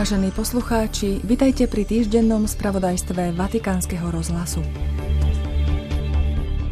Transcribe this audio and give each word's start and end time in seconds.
Vážení 0.00 0.32
poslucháči, 0.32 1.20
vitajte 1.28 1.68
pri 1.68 1.84
týždennom 1.84 2.48
spravodajstve 2.48 3.36
Vatikánskeho 3.36 4.08
rozhlasu. 4.08 4.64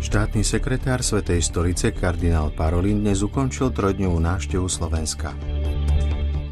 Štátny 0.01 0.41
sekretár 0.41 1.05
Svetej 1.05 1.45
stolice 1.45 1.93
kardinál 1.93 2.49
Parolin 2.57 3.05
dnes 3.05 3.21
ukončil 3.21 3.69
trojdňovú 3.69 4.17
návštevu 4.17 4.65
Slovenska. 4.65 5.37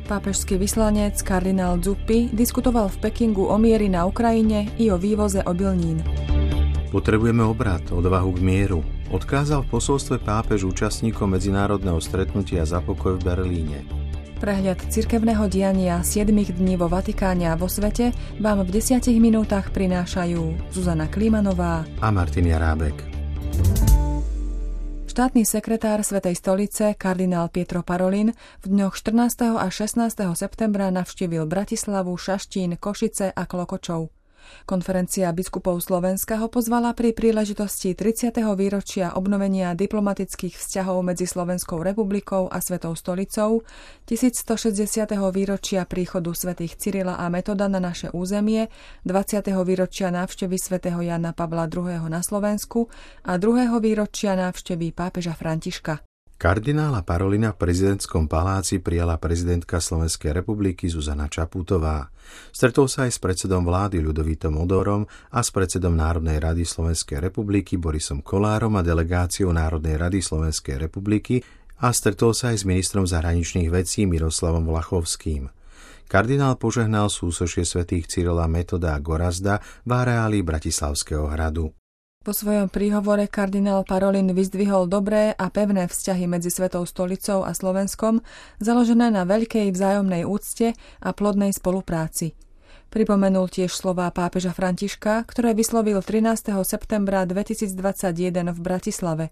Pápežský 0.04 0.60
vyslanec 0.60 1.16
kardinál 1.24 1.80
Zuppi 1.80 2.28
diskutoval 2.28 2.92
v 2.92 3.08
Pekingu 3.08 3.48
o 3.48 3.56
miery 3.56 3.88
na 3.88 4.04
Ukrajine 4.04 4.68
i 4.76 4.92
o 4.92 5.00
vývoze 5.00 5.40
obilnín. 5.48 6.04
Potrebujeme 6.92 7.40
obrat, 7.40 7.88
odvahu 7.88 8.36
k 8.36 8.44
mieru, 8.44 8.84
odkázal 9.08 9.64
v 9.64 9.80
posolstve 9.80 10.20
pápež 10.20 10.68
účastníkom 10.68 11.40
medzinárodného 11.40 12.04
stretnutia 12.04 12.68
za 12.68 12.84
pokoj 12.84 13.16
v 13.16 13.32
Berlíne. 13.32 13.95
Prehľad 14.36 14.92
cirkevného 14.92 15.48
diania 15.48 16.04
7 16.04 16.28
dní 16.28 16.76
vo 16.76 16.92
Vatikáne 16.92 17.48
a 17.48 17.56
vo 17.56 17.72
svete 17.72 18.12
vám 18.36 18.68
v 18.68 18.84
10 18.84 19.08
minútach 19.16 19.72
prinášajú 19.72 20.72
Zuzana 20.76 21.08
Klimanová 21.08 21.88
a 22.04 22.08
Martin 22.12 22.44
Jarábek. 22.44 22.92
Štátny 25.08 25.48
sekretár 25.48 26.04
Svetej 26.04 26.36
stolice 26.36 26.92
kardinál 27.00 27.48
Pietro 27.48 27.80
Parolin 27.80 28.36
v 28.60 28.66
dňoch 28.68 29.00
14. 29.00 29.56
a 29.56 29.72
16. 29.72 30.04
septembra 30.36 30.92
navštívil 30.92 31.48
Bratislavu, 31.48 32.12
Šaštín, 32.12 32.76
Košice 32.76 33.32
a 33.32 33.42
Klokočov. 33.48 34.12
Konferencia 34.64 35.30
biskupov 35.30 35.84
Slovenska 35.84 36.40
ho 36.40 36.50
pozvala 36.50 36.96
pri 36.96 37.12
príležitosti 37.12 37.92
30. 37.94 38.42
výročia 38.56 39.14
obnovenia 39.14 39.76
diplomatických 39.76 40.56
vzťahov 40.56 41.06
medzi 41.06 41.28
Slovenskou 41.28 41.84
republikou 41.84 42.50
a 42.50 42.58
Svetou 42.58 42.98
stolicou, 42.98 43.62
1160. 44.08 45.12
výročia 45.30 45.84
príchodu 45.84 46.32
svätých 46.32 46.74
Cyrila 46.80 47.20
a 47.20 47.28
Metoda 47.28 47.68
na 47.68 47.78
naše 47.78 48.10
územie, 48.10 48.72
20. 49.04 49.46
výročia 49.62 50.08
návštevy 50.08 50.56
svätého 50.56 50.98
Jana 51.04 51.36
Pavla 51.36 51.68
II. 51.68 52.08
na 52.08 52.24
Slovensku 52.24 52.88
a 53.22 53.38
2. 53.38 53.70
výročia 53.78 54.32
návštevy 54.34 54.96
pápeža 54.96 55.36
Františka. 55.36 56.15
Kardinála 56.36 57.00
Parolina 57.00 57.56
v 57.56 57.64
prezidentskom 57.64 58.28
paláci 58.28 58.76
prijala 58.76 59.16
prezidentka 59.16 59.80
Slovenskej 59.80 60.36
republiky 60.36 60.84
Zuzana 60.84 61.32
Čaputová. 61.32 62.12
Stretol 62.52 62.92
sa 62.92 63.08
aj 63.08 63.16
s 63.16 63.18
predsedom 63.24 63.64
vlády 63.64 64.04
Ľudovítom 64.04 64.52
Odorom 64.60 65.08
a 65.32 65.40
s 65.40 65.48
predsedom 65.48 65.96
Národnej 65.96 66.36
rady 66.36 66.68
Slovenskej 66.68 67.24
republiky 67.24 67.80
Borisom 67.80 68.20
Kolárom 68.20 68.76
a 68.76 68.84
delegáciou 68.84 69.48
Národnej 69.48 69.96
rady 69.96 70.20
Slovenskej 70.20 70.76
republiky 70.76 71.40
a 71.80 71.88
stretol 71.96 72.36
sa 72.36 72.52
aj 72.52 72.60
s 72.60 72.68
ministrom 72.68 73.08
zahraničných 73.08 73.72
vecí 73.72 74.04
Miroslavom 74.04 74.68
Vlachovským. 74.68 75.48
Kardinál 76.04 76.60
požehnal 76.60 77.08
súsošie 77.08 77.64
svätých 77.64 78.12
Cyrila 78.12 78.44
Metoda 78.44 78.92
a 78.92 79.00
Gorazda 79.00 79.64
v 79.88 79.90
areáli 79.90 80.44
Bratislavského 80.44 81.32
hradu. 81.32 81.72
Po 82.26 82.34
svojom 82.34 82.66
príhovore 82.66 83.30
kardinál 83.30 83.86
Parolin 83.86 84.26
vyzdvihol 84.34 84.90
dobré 84.90 85.30
a 85.38 85.46
pevné 85.46 85.86
vzťahy 85.86 86.26
medzi 86.26 86.50
Svetou 86.50 86.82
stolicou 86.82 87.46
a 87.46 87.54
Slovenskom, 87.54 88.18
založené 88.58 89.14
na 89.14 89.22
veľkej 89.22 89.70
vzájomnej 89.70 90.26
úcte 90.26 90.74
a 90.74 91.14
plodnej 91.14 91.54
spolupráci. 91.54 92.34
Pripomenul 92.90 93.46
tiež 93.46 93.70
slová 93.70 94.10
pápeža 94.10 94.50
Františka, 94.50 95.22
ktoré 95.22 95.54
vyslovil 95.54 96.02
13. 96.02 96.50
septembra 96.66 97.22
2021 97.30 97.78
v 98.50 98.58
Bratislave. 98.58 99.30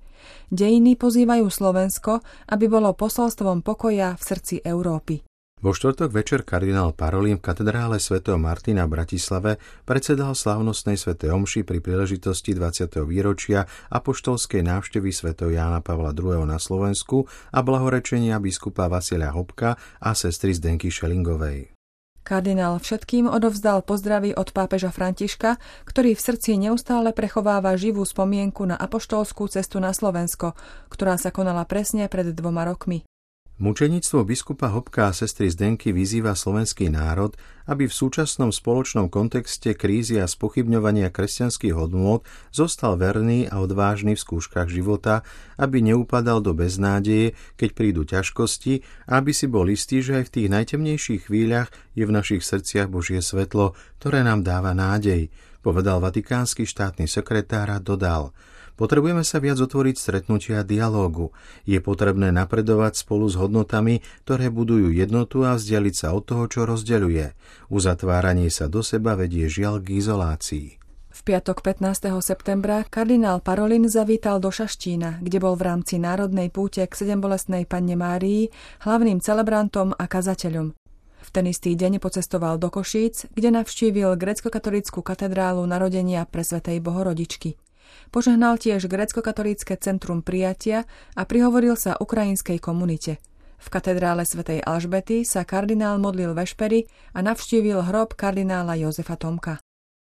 Dejiny 0.55 0.95
pozývajú 0.95 1.51
Slovensko, 1.51 2.23
aby 2.47 2.71
bolo 2.71 2.95
posolstvom 2.95 3.67
pokoja 3.67 4.15
v 4.15 4.23
srdci 4.23 4.63
Európy. 4.63 5.34
Vo 5.65 5.73
štvrtok 5.73 6.13
večer 6.13 6.45
kardinál 6.45 6.93
Parolín 6.93 7.41
v 7.41 7.49
katedrále 7.49 7.97
svätého 7.97 8.37
Martina 8.37 8.85
v 8.85 9.01
Bratislave 9.01 9.57
predsedal 9.89 10.37
slávnostnej 10.37 11.01
svätej 11.01 11.33
omši 11.33 11.65
pri 11.65 11.81
príležitosti 11.81 12.53
20. 12.53 13.01
výročia 13.09 13.65
apoštolskej 13.89 14.61
návštevy 14.61 15.09
svätého 15.09 15.49
Jána 15.49 15.81
Pavla 15.81 16.13
II. 16.13 16.45
na 16.45 16.61
Slovensku 16.61 17.25
a 17.49 17.65
blahorečenia 17.65 18.37
biskupa 18.45 18.93
Vasilia 18.93 19.33
Hopka 19.33 19.81
a 20.05 20.13
sestry 20.13 20.53
Zdenky 20.53 20.93
Šelingovej. 20.93 21.73
Kardinál 22.21 22.77
všetkým 22.77 23.25
odovzdal 23.25 23.89
pozdravy 23.89 24.37
od 24.37 24.53
pápeža 24.53 24.93
Františka, 24.93 25.57
ktorý 25.89 26.13
v 26.13 26.25
srdci 26.29 26.61
neustále 26.61 27.17
prechováva 27.17 27.73
živú 27.81 28.05
spomienku 28.05 28.69
na 28.69 28.77
apoštolskú 28.77 29.49
cestu 29.49 29.81
na 29.81 29.97
Slovensko, 29.97 30.53
ktorá 30.93 31.17
sa 31.17 31.33
konala 31.33 31.65
presne 31.65 32.13
pred 32.13 32.37
dvoma 32.37 32.69
rokmi. 32.69 33.09
Mučenictvo 33.55 34.27
biskupa 34.27 34.67
Hopka 34.67 35.07
a 35.07 35.15
sestry 35.15 35.47
Zdenky 35.47 35.95
vyzýva 35.95 36.35
slovenský 36.35 36.91
národ, 36.91 37.39
aby 37.71 37.87
v 37.87 37.95
súčasnom 37.95 38.51
spoločnom 38.51 39.07
kontexte 39.07 39.79
krízy 39.79 40.19
a 40.19 40.27
spochybňovania 40.27 41.15
kresťanských 41.15 41.71
hodnôt 41.71 42.27
zostal 42.51 42.99
verný 42.99 43.47
a 43.47 43.63
odvážny 43.63 44.19
v 44.19 44.25
skúškach 44.27 44.67
života, 44.67 45.23
aby 45.55 45.87
neupadal 45.87 46.43
do 46.43 46.51
beznádeje, 46.51 47.39
keď 47.55 47.71
prídu 47.79 48.03
ťažkosti 48.03 48.83
a 49.07 49.23
aby 49.23 49.31
si 49.31 49.47
bol 49.47 49.71
istý, 49.71 50.03
že 50.03 50.19
aj 50.19 50.25
v 50.27 50.35
tých 50.35 50.49
najtemnejších 50.51 51.31
chvíľach 51.31 51.71
je 51.95 52.11
v 52.11 52.11
našich 52.11 52.43
srdciach 52.43 52.91
Božie 52.91 53.23
svetlo, 53.23 53.79
ktoré 54.03 54.27
nám 54.27 54.43
dáva 54.43 54.75
nádej, 54.75 55.31
povedal 55.63 56.03
vatikánsky 56.03 56.67
štátny 56.67 57.07
sekretár 57.07 57.71
a 57.71 57.79
dodal– 57.79 58.35
Potrebujeme 58.75 59.23
sa 59.23 59.39
viac 59.39 59.63
otvoriť 59.63 59.95
stretnutia 59.95 60.63
a 60.63 60.67
dialógu. 60.67 61.31
Je 61.63 61.79
potrebné 61.79 62.35
napredovať 62.35 62.99
spolu 62.99 63.31
s 63.31 63.39
hodnotami, 63.39 64.03
ktoré 64.27 64.51
budujú 64.51 64.91
jednotu 64.91 65.47
a 65.47 65.55
vzdialiť 65.55 65.95
sa 65.95 66.11
od 66.11 66.27
toho, 66.27 66.45
čo 66.51 66.67
rozdeľuje. 66.67 67.39
Uzatváranie 67.71 68.51
sa 68.51 68.67
do 68.67 68.83
seba 68.83 69.15
vedie 69.15 69.47
žiaľ 69.47 69.79
k 69.79 70.03
izolácii. 70.03 70.69
V 71.15 71.21
piatok 71.23 71.63
15. 71.63 72.11
septembra 72.19 72.83
kardinál 72.91 73.39
Parolin 73.39 73.87
zavítal 73.87 74.43
do 74.43 74.51
Šaštína, 74.51 75.23
kde 75.23 75.39
bol 75.39 75.55
v 75.55 75.71
rámci 75.71 76.03
národnej 76.03 76.51
púte 76.51 76.83
k 76.83 76.91
sedembolestnej 76.91 77.71
panne 77.71 77.95
Márii 77.95 78.51
hlavným 78.83 79.23
celebrantom 79.23 79.95
a 79.95 80.05
kazateľom. 80.11 80.75
V 81.25 81.29
ten 81.31 81.47
istý 81.47 81.79
deň 81.79 82.03
pocestoval 82.03 82.59
do 82.59 82.67
Košíc, 82.67 83.31
kde 83.31 83.55
navštívil 83.55 84.19
grecko-katolickú 84.19 85.07
katedrálu 85.07 85.63
narodenia 85.65 86.27
pre 86.27 86.43
Svetej 86.43 86.83
Bohorodičky. 86.83 87.55
Požehnal 88.11 88.61
tiež 88.61 88.87
grecko-katolícke 88.87 89.75
centrum 89.81 90.23
prijatia 90.23 90.87
a 91.19 91.23
prihovoril 91.27 91.75
sa 91.75 91.99
ukrajinskej 91.99 92.63
komunite. 92.63 93.19
V 93.65 93.67
katedrále 93.73 94.29
svätej 94.29 94.61
Alžbety 94.61 95.25
sa 95.25 95.49
kardinál 95.49 95.97
modlil 95.97 96.37
vešpery 96.37 96.85
a 97.17 97.25
navštívil 97.25 97.81
hrob 97.89 98.13
kardinála 98.13 98.77
Jozefa 98.77 99.17
Tomka. 99.17 99.57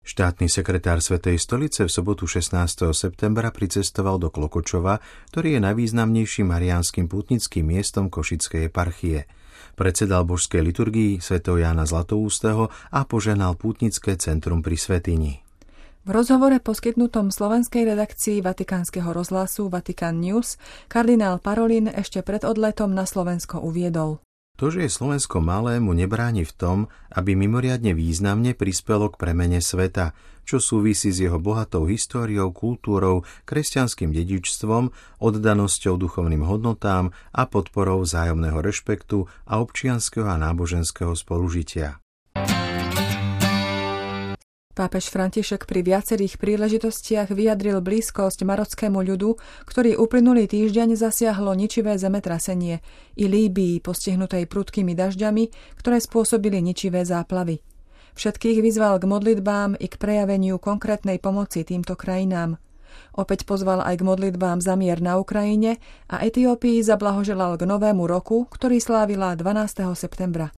Štátny 0.05 0.45
sekretár 0.51 1.01
Svetej 1.01 1.41
stolice 1.41 1.87
v 1.87 1.89
sobotu 1.89 2.29
16. 2.29 2.93
septembra 2.93 3.49
pricestoval 3.49 4.21
do 4.21 4.29
Klokočova, 4.29 5.01
ktorý 5.33 5.57
je 5.57 5.65
najvýznamnejším 5.65 6.45
mariánskym 6.45 7.09
pútnickým 7.09 7.65
miestom 7.65 8.13
Košickej 8.13 8.69
eparchie. 8.69 9.25
Predsedal 9.73 10.21
božskej 10.29 10.61
liturgii 10.61 11.23
Sv. 11.23 11.41
Jána 11.41 11.89
Zlatoústeho 11.89 12.69
a 12.93 13.01
poženal 13.09 13.57
pútnické 13.57 14.13
centrum 14.19 14.61
pri 14.61 14.77
Svetini. 14.77 15.44
V 16.05 16.13
rozhovore 16.13 16.61
poskytnutom 16.61 17.33
slovenskej 17.33 17.81
redakcii 17.89 18.45
Vatikánskeho 18.45 19.09
rozhlasu 19.09 19.73
Vatikan 19.73 20.21
News 20.21 20.61
kardinál 20.85 21.41
Parolin 21.41 21.89
ešte 21.89 22.21
pred 22.21 22.45
odletom 22.45 22.93
na 22.93 23.09
Slovensko 23.09 23.57
uviedol. 23.57 24.21
To, 24.61 24.69
že 24.69 24.85
je 24.85 24.93
Slovensko 24.93 25.41
malé, 25.41 25.81
mu 25.81 25.97
nebráni 25.97 26.45
v 26.45 26.53
tom, 26.53 26.77
aby 27.09 27.33
mimoriadne 27.33 27.97
významne 27.97 28.53
prispelo 28.53 29.09
k 29.09 29.17
premene 29.17 29.57
sveta, 29.57 30.13
čo 30.45 30.61
súvisí 30.61 31.09
s 31.09 31.25
jeho 31.25 31.41
bohatou 31.41 31.89
históriou, 31.89 32.53
kultúrou, 32.53 33.25
kresťanským 33.49 34.13
dedičstvom, 34.13 34.93
oddanosťou 35.25 35.97
duchovným 35.97 36.45
hodnotám 36.45 37.17
a 37.33 37.49
podporou 37.49 38.05
vzájomného 38.05 38.61
rešpektu 38.61 39.25
a 39.49 39.57
občianského 39.57 40.29
a 40.29 40.37
náboženského 40.37 41.17
spolužitia. 41.17 42.04
Pápež 44.75 45.07
František 45.07 45.71
pri 45.71 45.87
viacerých 45.87 46.35
príležitostiach 46.35 47.31
vyjadril 47.31 47.79
blízkosť 47.79 48.43
marockému 48.43 48.99
ľudu, 48.99 49.39
ktorý 49.63 49.95
uplynulý 49.95 50.51
týždeň 50.51 50.99
zasiahlo 50.99 51.55
ničivé 51.55 51.95
zemetrasenie 51.95 52.83
i 53.15 53.23
Líbii 53.23 53.79
postihnutej 53.79 54.51
prudkými 54.51 54.91
dažďami, 54.91 55.43
ktoré 55.79 56.03
spôsobili 56.03 56.59
ničivé 56.59 57.07
záplavy. 57.07 57.63
Všetkých 58.19 58.59
vyzval 58.59 58.99
k 58.99 59.07
modlitbám 59.07 59.79
i 59.79 59.87
k 59.87 59.95
prejaveniu 59.95 60.59
konkrétnej 60.59 61.23
pomoci 61.23 61.63
týmto 61.63 61.95
krajinám. 61.95 62.59
Opäť 63.15 63.47
pozval 63.47 63.79
aj 63.79 64.03
k 64.03 64.07
modlitbám 64.11 64.59
za 64.59 64.75
mier 64.75 64.99
na 64.99 65.15
Ukrajine 65.15 65.79
a 66.11 66.19
Etiópii 66.19 66.83
zablahoželal 66.83 67.55
k 67.55 67.63
novému 67.63 68.03
roku, 68.11 68.43
ktorý 68.51 68.83
slávila 68.83 69.39
12. 69.39 69.87
septembra. 69.95 70.51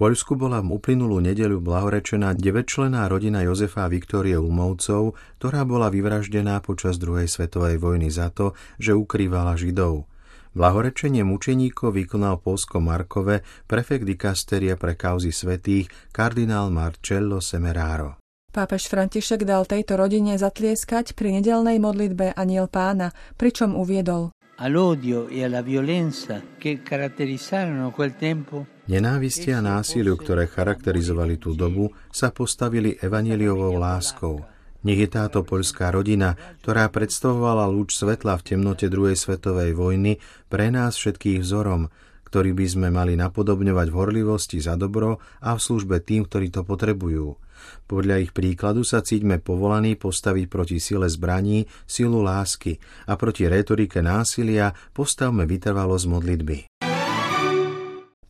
Poľsku 0.00 0.32
bola 0.32 0.64
v 0.64 0.80
uplynulú 0.80 1.20
nedeľu 1.20 1.60
blahorečená 1.60 2.32
9-člená 2.32 3.04
rodina 3.04 3.44
Jozefa 3.44 3.84
a 3.84 3.92
Viktórie 3.92 4.32
Ulmovcov, 4.32 5.12
ktorá 5.36 5.68
bola 5.68 5.92
vyvraždená 5.92 6.64
počas 6.64 6.96
druhej 6.96 7.28
svetovej 7.28 7.76
vojny 7.76 8.08
za 8.08 8.32
to, 8.32 8.56
že 8.80 8.96
ukrývala 8.96 9.60
Židov. 9.60 10.08
Blahorečenie 10.56 11.20
mučeníkov 11.20 12.00
vykonal 12.00 12.40
Polsko 12.40 12.80
Markove 12.80 13.44
prefekt 13.68 14.08
dikasteria 14.08 14.80
pre 14.80 14.96
kauzy 14.96 15.36
svetých 15.36 15.92
kardinál 16.16 16.72
Marcello 16.72 17.44
Semeraro. 17.44 18.16
Pápež 18.56 18.88
František 18.88 19.44
dal 19.44 19.68
tejto 19.68 20.00
rodine 20.00 20.40
zatlieskať 20.40 21.12
pri 21.12 21.44
nedelnej 21.44 21.76
modlitbe 21.76 22.32
Aniel 22.40 22.72
pána, 22.72 23.12
pričom 23.36 23.76
uviedol 23.76 24.32
all'odio 24.60 25.26
e 25.28 25.44
alla 25.44 25.62
violenza 25.62 26.42
che 26.58 26.82
caratterizzarono 26.82 27.90
quel 27.90 28.16
tempo 28.16 28.66
Nenávisti 28.90 29.54
a 29.54 29.62
násiliu, 29.62 30.18
ktoré 30.18 30.50
charakterizovali 30.50 31.38
tú 31.38 31.54
dobu, 31.54 31.94
sa 32.10 32.34
postavili 32.34 32.98
evaneliovou 32.98 33.78
láskou. 33.78 34.42
Nech 34.82 34.98
je 34.98 35.06
táto 35.06 35.46
poľská 35.46 35.94
rodina, 35.94 36.34
ktorá 36.58 36.90
predstavovala 36.90 37.70
lúč 37.70 37.94
svetla 37.94 38.34
v 38.42 38.50
temnote 38.50 38.90
druhej 38.90 39.14
svetovej 39.14 39.78
vojny, 39.78 40.18
pre 40.50 40.74
nás 40.74 40.98
všetkých 40.98 41.38
vzorom, 41.38 41.86
ktorý 42.26 42.50
by 42.50 42.66
sme 42.66 42.88
mali 42.90 43.14
napodobňovať 43.14 43.86
v 43.86 43.94
horlivosti 43.94 44.58
za 44.58 44.74
dobro 44.74 45.22
a 45.38 45.54
v 45.54 45.60
službe 45.62 46.02
tým, 46.02 46.26
ktorí 46.26 46.50
to 46.50 46.66
potrebujú. 46.66 47.38
Podľa 47.86 48.26
ich 48.26 48.34
príkladu 48.34 48.82
sa 48.82 49.06
cíťme 49.06 49.38
povolaní 49.38 49.94
postaviť 49.94 50.50
proti 50.50 50.82
sile 50.82 51.06
zbraní 51.06 51.62
silu 51.86 52.26
lásky 52.26 52.82
a 53.06 53.14
proti 53.14 53.46
retorike 53.46 54.02
násilia 54.02 54.74
postavme 54.90 55.46
vytrvalosť 55.46 56.06
modlitby. 56.10 56.69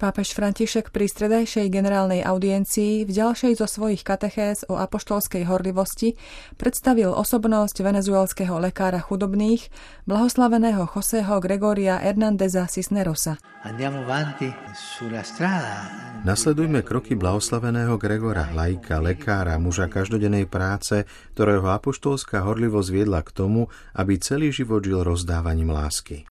Pápež 0.01 0.33
František 0.33 0.97
pri 0.97 1.13
stredajšej 1.13 1.69
generálnej 1.69 2.25
audiencii 2.25 3.05
v 3.05 3.11
ďalšej 3.13 3.61
zo 3.61 3.69
svojich 3.69 4.01
katechéz 4.01 4.65
o 4.73 4.81
apoštolskej 4.81 5.45
horlivosti 5.45 6.17
predstavil 6.57 7.13
osobnosť 7.13 7.85
venezuelského 7.85 8.57
lekára 8.57 8.97
chudobných, 8.97 9.69
blahoslaveného 10.09 10.89
Joseho 10.89 11.37
Gregoria 11.45 12.01
Hernandeza 12.01 12.65
Cisnerosa. 12.65 13.37
Nasledujme 16.25 16.81
kroky 16.81 17.13
blahoslaveného 17.13 18.01
Gregora, 18.01 18.49
lajka, 18.57 19.05
lekára, 19.05 19.61
muža 19.61 19.93
každodennej 19.93 20.49
práce, 20.49 21.05
ktorého 21.37 21.69
apoštolská 21.77 22.41
horlivosť 22.41 22.89
viedla 22.89 23.21
k 23.21 23.37
tomu, 23.37 23.69
aby 23.93 24.17
celý 24.17 24.49
život 24.49 24.81
žil 24.81 25.05
rozdávaním 25.05 25.69
lásky. 25.77 26.30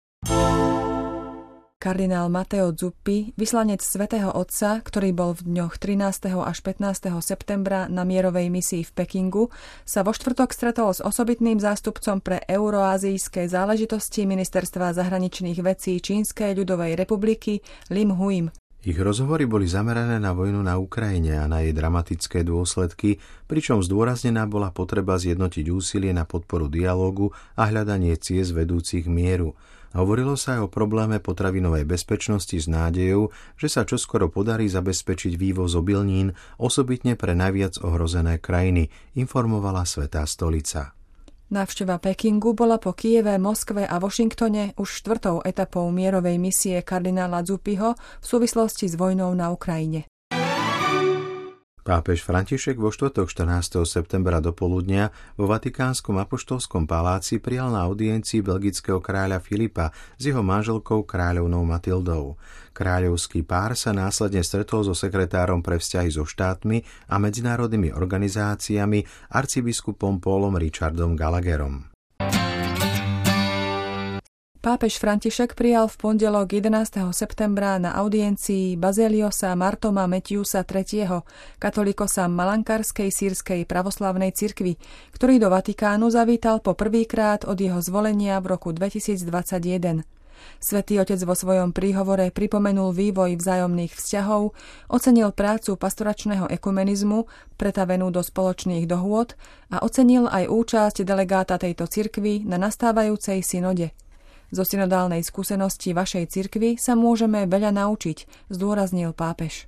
Kardinál 1.83 2.31
Mateo 2.31 2.71
Zuppi, 2.71 3.35
vyslanec 3.35 3.83
svätého 3.83 4.31
Otca, 4.31 4.79
ktorý 4.79 5.11
bol 5.11 5.35
v 5.35 5.51
dňoch 5.51 5.75
13. 5.75 6.31
až 6.31 6.63
15. 6.63 7.11
septembra 7.19 7.91
na 7.91 8.07
mierovej 8.07 8.47
misii 8.47 8.87
v 8.87 8.91
Pekingu, 8.95 9.51
sa 9.83 9.99
vo 9.99 10.15
štvrtok 10.15 10.55
stretol 10.55 10.95
s 10.95 11.03
osobitným 11.03 11.59
zástupcom 11.59 12.23
pre 12.23 12.39
euroazijské 12.47 13.51
záležitosti 13.51 14.23
Ministerstva 14.23 14.95
zahraničných 14.95 15.59
vecí 15.59 15.99
Čínskej 15.99 16.55
ľudovej 16.55 16.95
republiky 16.95 17.59
Lim 17.91 18.15
Huim. 18.15 18.47
Ich 18.87 18.95
rozhovory 18.95 19.43
boli 19.43 19.67
zamerané 19.67 20.23
na 20.23 20.31
vojnu 20.31 20.63
na 20.63 20.79
Ukrajine 20.79 21.35
a 21.35 21.51
na 21.51 21.67
jej 21.67 21.75
dramatické 21.75 22.47
dôsledky, 22.47 23.19
pričom 23.51 23.83
zdôraznená 23.83 24.47
bola 24.47 24.71
potreba 24.71 25.19
zjednotiť 25.19 25.67
úsilie 25.67 26.15
na 26.15 26.23
podporu 26.23 26.71
dialógu 26.71 27.35
a 27.59 27.67
hľadanie 27.67 28.15
ciest 28.15 28.55
vedúcich 28.55 29.03
mieru– 29.03 29.51
Hovorilo 29.93 30.33
sa 30.33 30.57
aj 30.57 30.65
o 30.65 30.73
probléme 30.73 31.21
potravinovej 31.21 31.85
bezpečnosti 31.85 32.57
s 32.57 32.65
nádejou, 32.65 33.29
že 33.53 33.69
sa 33.69 33.85
čoskoro 33.85 34.25
podarí 34.25 34.65
zabezpečiť 34.65 35.37
vývoz 35.37 35.77
obilnín 35.77 36.33
osobitne 36.57 37.13
pre 37.13 37.37
najviac 37.37 37.77
ohrozené 37.85 38.41
krajiny, 38.41 38.89
informovala 39.13 39.85
Svetá 39.85 40.25
stolica. 40.25 40.97
Návšteva 41.53 42.01
Pekingu 42.01 42.57
bola 42.57 42.81
po 42.81 42.97
Kieve, 42.97 43.37
Moskve 43.37 43.85
a 43.85 44.01
Washingtone 44.01 44.73
už 44.73 45.05
štvrtou 45.05 45.45
etapou 45.45 45.85
mierovej 45.93 46.41
misie 46.41 46.81
kardinála 46.81 47.45
Zupiho 47.45 47.93
v 47.93 48.25
súvislosti 48.25 48.89
s 48.89 48.97
vojnou 48.97 49.29
na 49.37 49.53
Ukrajine. 49.53 50.09
Pápež 51.83 52.23
František 52.23 52.79
vo 52.79 52.95
štvrtok 52.95 53.27
14. 53.27 53.83
septembra 53.83 54.39
do 54.39 54.55
poludnia 54.55 55.11
vo 55.35 55.51
Vatikánskom 55.51 56.15
apoštolskom 56.15 56.87
paláci 56.87 57.43
prijal 57.43 57.75
na 57.75 57.83
audiencii 57.83 58.39
belgického 58.39 59.03
kráľa 59.03 59.43
Filipa 59.43 59.91
s 60.15 60.31
jeho 60.31 60.39
manželkou 60.39 61.03
kráľovnou 61.03 61.67
Matildou. 61.67 62.39
Kráľovský 62.71 63.43
pár 63.43 63.75
sa 63.75 63.91
následne 63.91 64.47
stretol 64.47 64.87
so 64.87 64.95
sekretárom 64.95 65.59
pre 65.59 65.75
vzťahy 65.75 66.07
so 66.07 66.23
štátmi 66.23 66.87
a 67.11 67.19
medzinárodnými 67.19 67.91
organizáciami 67.91 69.03
arcibiskupom 69.35 70.23
Paulom 70.23 70.55
Richardom 70.55 71.19
Gallagherom. 71.19 71.92
Pápež 74.63 74.95
František 74.95 75.59
prijal 75.59 75.91
v 75.91 75.99
pondelok 75.99 76.55
11. 76.55 77.11
septembra 77.11 77.75
na 77.83 77.99
audiencii 77.99 78.79
Bazeliosa 78.79 79.51
Martoma 79.59 80.07
Metiusa 80.07 80.63
III., 80.63 81.19
katolikosa 81.59 82.31
Malankarskej 82.31 83.11
sírskej 83.11 83.67
pravoslavnej 83.67 84.31
cirkvi, 84.31 84.79
ktorý 85.11 85.43
do 85.43 85.51
Vatikánu 85.51 86.07
zavítal 86.07 86.63
po 86.63 86.79
prvýkrát 86.79 87.43
od 87.43 87.59
jeho 87.59 87.83
zvolenia 87.83 88.39
v 88.39 88.55
roku 88.55 88.71
2021. 88.71 90.07
Svetý 90.63 90.95
otec 90.95 91.19
vo 91.27 91.35
svojom 91.35 91.75
príhovore 91.75 92.31
pripomenul 92.31 92.95
vývoj 92.95 93.35
vzájomných 93.35 93.91
vzťahov, 93.91 94.55
ocenil 94.87 95.35
prácu 95.35 95.75
pastoračného 95.75 96.47
ekumenizmu, 96.47 97.27
pretavenú 97.59 98.15
do 98.15 98.23
spoločných 98.23 98.87
dohôd 98.87 99.35
a 99.75 99.83
ocenil 99.83 100.31
aj 100.31 100.47
účasť 100.47 101.03
delegáta 101.03 101.59
tejto 101.59 101.83
cirkvy 101.83 102.47
na 102.47 102.55
nastávajúcej 102.55 103.43
synode– 103.43 103.91
zo 104.53 104.61
synodálnej 104.61 105.25
skúsenosti 105.25 105.97
vašej 105.97 106.29
cirkvy 106.29 106.77
sa 106.77 106.93
môžeme 106.93 107.49
veľa 107.49 107.73
naučiť, 107.73 108.49
zdôraznil 108.53 109.17
pápež. 109.17 109.65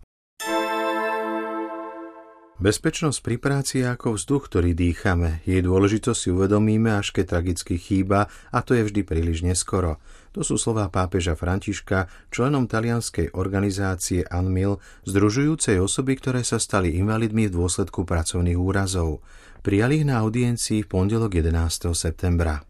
Bezpečnosť 2.56 3.20
pri 3.20 3.36
práci 3.36 3.84
je 3.84 3.92
ako 3.92 4.16
vzduch, 4.16 4.48
ktorý 4.48 4.72
dýchame. 4.72 5.44
Jej 5.44 5.60
dôležitosť 5.68 6.16
si 6.16 6.30
uvedomíme, 6.32 6.88
až 6.88 7.12
keď 7.12 7.36
tragicky 7.36 7.76
chýba 7.76 8.32
a 8.48 8.64
to 8.64 8.80
je 8.80 8.88
vždy 8.88 9.04
príliš 9.04 9.44
neskoro. 9.44 10.00
To 10.32 10.40
sú 10.40 10.56
slová 10.56 10.88
pápeža 10.88 11.36
Františka, 11.36 12.08
členom 12.32 12.72
talianskej 12.72 13.36
organizácie 13.36 14.24
ANMIL, 14.24 14.80
združujúcej 15.04 15.84
osoby, 15.84 16.16
ktoré 16.16 16.48
sa 16.48 16.56
stali 16.56 16.96
invalidmi 16.96 17.52
v 17.52 17.56
dôsledku 17.60 18.08
pracovných 18.08 18.56
úrazov. 18.56 19.20
Prijali 19.60 20.00
ich 20.00 20.08
na 20.08 20.24
audiencii 20.24 20.88
v 20.88 20.88
pondelok 20.88 21.36
11. 21.36 21.92
septembra. 21.92 22.64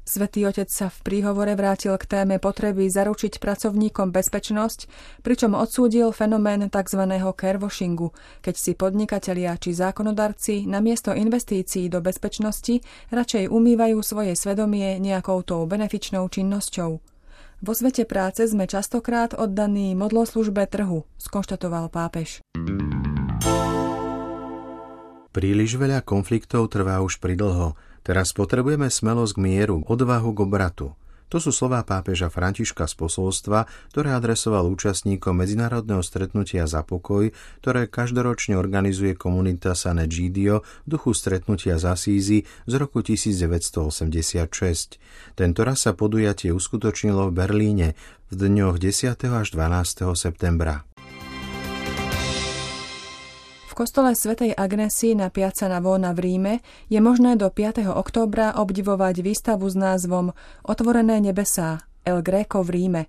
Svetý 0.00 0.42
otec 0.48 0.66
sa 0.66 0.90
v 0.90 0.98
príhovore 1.06 1.54
vrátil 1.54 1.94
k 1.94 2.08
téme 2.08 2.42
potreby 2.42 2.88
zaručiť 2.90 3.38
pracovníkom 3.38 4.10
bezpečnosť, 4.10 4.90
pričom 5.22 5.54
odsúdil 5.54 6.10
fenomén 6.10 6.66
tzv. 6.66 7.02
carewashingu, 7.36 8.10
keď 8.42 8.54
si 8.56 8.72
podnikatelia 8.74 9.54
či 9.60 9.76
zákonodarci 9.76 10.66
namiesto 10.66 11.14
investícií 11.14 11.86
do 11.86 12.02
bezpečnosti 12.02 12.82
radšej 13.14 13.52
umývajú 13.52 13.98
svoje 14.02 14.32
svedomie 14.34 14.98
nejakou 14.98 15.44
tou 15.46 15.62
benefičnou 15.68 16.26
činnosťou. 16.26 16.90
Vo 17.60 17.72
svete 17.76 18.08
práce 18.08 18.48
sme 18.48 18.64
častokrát 18.64 19.36
oddaní 19.36 19.92
modloslužbe 19.92 20.64
trhu, 20.64 21.04
skonštatoval 21.20 21.92
pápež. 21.92 22.40
Príliš 25.30 25.78
veľa 25.78 26.02
konfliktov 26.02 26.72
trvá 26.74 26.98
už 27.04 27.22
pridlho, 27.22 27.78
Teraz 28.00 28.32
potrebujeme 28.32 28.88
smelosť 28.88 29.36
k 29.36 29.42
mieru, 29.42 29.76
odvahu 29.86 30.30
k 30.32 30.42
obratu. 30.44 30.88
To 31.30 31.38
sú 31.38 31.54
slová 31.54 31.86
pápeža 31.86 32.26
Františka 32.26 32.90
z 32.90 32.94
posolstva, 32.98 33.70
ktoré 33.94 34.18
adresoval 34.18 34.66
účastníkom 34.66 35.38
medzinárodného 35.38 36.02
stretnutia 36.02 36.66
za 36.66 36.82
pokoj, 36.82 37.30
ktoré 37.62 37.86
každoročne 37.86 38.58
organizuje 38.58 39.14
komunita 39.14 39.78
San 39.78 40.02
Egidio 40.02 40.66
v 40.90 40.98
duchu 40.98 41.14
stretnutia 41.14 41.78
z 41.78 41.84
Asízy 41.86 42.38
z 42.66 42.72
roku 42.74 43.06
1986. 43.06 44.98
Tento 45.38 45.60
raz 45.62 45.78
sa 45.86 45.94
podujatie 45.94 46.50
uskutočnilo 46.50 47.30
v 47.30 47.32
Berlíne 47.38 47.88
v 48.34 48.50
dňoch 48.50 48.82
10. 48.82 49.14
až 49.30 49.54
12. 49.54 50.10
septembra 50.18 50.89
kostole 53.80 54.12
svätej 54.12 54.52
Agnesy 54.52 55.16
na 55.16 55.32
Piazza 55.32 55.64
Navona 55.64 56.12
v 56.12 56.20
Ríme 56.20 56.54
je 56.92 57.00
možné 57.00 57.40
do 57.40 57.48
5. 57.48 57.88
októbra 57.88 58.52
obdivovať 58.60 59.24
výstavu 59.24 59.64
s 59.64 59.72
názvom 59.72 60.36
Otvorené 60.68 61.16
nebesá 61.16 61.88
El 62.04 62.20
Greco 62.20 62.60
v 62.60 62.76
Ríme. 62.76 63.02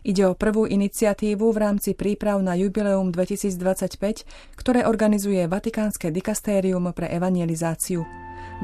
Ide 0.00 0.24
o 0.24 0.32
prvú 0.32 0.64
iniciatívu 0.64 1.44
v 1.52 1.58
rámci 1.60 1.92
príprav 1.92 2.40
na 2.40 2.56
jubileum 2.56 3.12
2025, 3.12 4.56
ktoré 4.56 4.88
organizuje 4.88 5.44
Vatikánske 5.44 6.08
dikastérium 6.08 6.88
pre 6.96 7.12
evangelizáciu. 7.12 8.08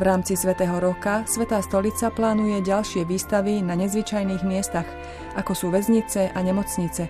V 0.00 0.02
rámci 0.02 0.40
Svetého 0.40 0.80
roka 0.80 1.28
Svetá 1.28 1.60
stolica 1.60 2.08
plánuje 2.08 2.64
ďalšie 2.64 3.04
výstavy 3.04 3.60
na 3.60 3.76
nezvyčajných 3.76 4.48
miestach, 4.48 4.88
ako 5.36 5.52
sú 5.52 5.68
väznice 5.68 6.32
a 6.32 6.38
nemocnice. 6.40 7.04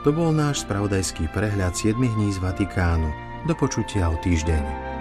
To 0.00 0.16
bol 0.16 0.32
náš 0.32 0.64
spravodajský 0.64 1.28
prehľad 1.28 1.76
7 1.76 1.92
dní 2.00 2.32
z 2.32 2.40
Vatikánu. 2.40 3.31
Do 3.42 3.58
počutia 3.58 4.06
o 4.06 4.14
týždeň. 4.14 4.91